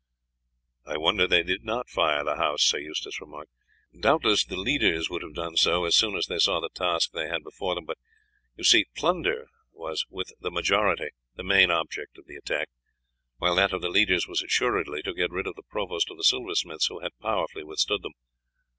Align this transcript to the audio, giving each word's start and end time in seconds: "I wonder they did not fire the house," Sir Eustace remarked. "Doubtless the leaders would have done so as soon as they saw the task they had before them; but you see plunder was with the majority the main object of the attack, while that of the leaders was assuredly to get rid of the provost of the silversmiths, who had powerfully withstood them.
"I 0.83 0.97
wonder 0.97 1.27
they 1.27 1.43
did 1.43 1.63
not 1.63 1.87
fire 1.87 2.23
the 2.23 2.37
house," 2.37 2.63
Sir 2.63 2.79
Eustace 2.79 3.21
remarked. 3.21 3.51
"Doubtless 3.95 4.43
the 4.43 4.55
leaders 4.57 5.11
would 5.11 5.21
have 5.21 5.35
done 5.35 5.55
so 5.57 5.85
as 5.85 5.95
soon 5.95 6.15
as 6.17 6.25
they 6.25 6.39
saw 6.39 6.59
the 6.59 6.69
task 6.73 7.11
they 7.11 7.27
had 7.27 7.43
before 7.43 7.75
them; 7.75 7.85
but 7.85 7.99
you 8.57 8.63
see 8.63 8.85
plunder 8.95 9.47
was 9.71 10.03
with 10.09 10.33
the 10.39 10.49
majority 10.49 11.09
the 11.35 11.43
main 11.43 11.69
object 11.69 12.17
of 12.17 12.25
the 12.25 12.35
attack, 12.35 12.69
while 13.37 13.53
that 13.57 13.73
of 13.73 13.81
the 13.83 13.89
leaders 13.89 14.27
was 14.27 14.41
assuredly 14.41 15.03
to 15.03 15.13
get 15.13 15.29
rid 15.29 15.45
of 15.45 15.53
the 15.53 15.61
provost 15.61 16.09
of 16.09 16.17
the 16.17 16.23
silversmiths, 16.23 16.87
who 16.87 16.97
had 17.01 17.11
powerfully 17.19 17.63
withstood 17.63 18.01
them. 18.01 18.13